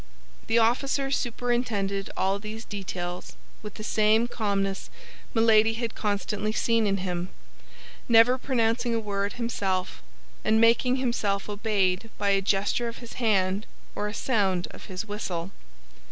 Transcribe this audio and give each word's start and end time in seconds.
The 0.47 0.57
officer 0.57 1.11
superintended 1.11 2.09
all 2.17 2.39
these 2.39 2.65
details 2.65 3.33
with 3.61 3.75
the 3.75 3.83
same 3.83 4.27
calmness 4.27 4.89
Milady 5.35 5.73
had 5.75 5.93
constantly 5.93 6.51
seen 6.51 6.87
in 6.87 6.97
him, 7.05 7.29
never 8.09 8.39
pronouncing 8.39 8.95
a 8.95 8.99
word 8.99 9.33
himself, 9.33 10.01
and 10.43 10.59
making 10.59 10.95
himself 10.95 11.47
obeyed 11.47 12.09
by 12.17 12.29
a 12.31 12.41
gesture 12.41 12.87
of 12.87 12.97
his 12.97 13.13
hand 13.21 13.67
or 13.93 14.07
a 14.07 14.13
sound 14.15 14.67
of 14.71 14.85
his 14.85 15.05
whistle. 15.05 15.51